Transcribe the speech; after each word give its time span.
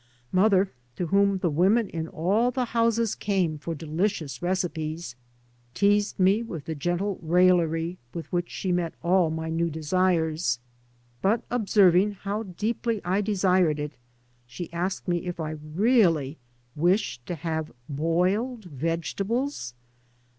Mother, 0.31 0.71
to 0.95 1.05
whom 1.05 1.37
the 1.37 1.49
women 1.51 1.87
in 1.87 2.07
all 2.07 2.49
the 2.49 2.65
houses 2.65 3.13
came 3.13 3.59
for 3.59 3.75
delicious 3.75 4.41
recipes, 4.41 5.15
teased 5.75 6.19
me 6.19 6.41
with 6.41 6.65
the 6.65 6.73
gende 6.73 7.19
raillery 7.21 7.99
with 8.11 8.25
which 8.33 8.49
she 8.49 8.71
met 8.71 8.95
all 9.03 9.29
my 9.29 9.47
new 9.51 9.69
desires. 9.69 10.57
But 11.21 11.43
observing 11.51 12.13
how 12.13 12.41
deeply 12.41 12.99
I 13.05 13.21
desired 13.21 13.77
it 13.77 13.91
she 14.47 14.73
asked, 14.73 15.03
if 15.07 15.39
I 15.39 15.51
really 15.51 16.39
wished 16.75 17.23
to 17.27 17.35
have 17.35 17.71
boiled 17.87 18.63
vegetables. 18.65 19.75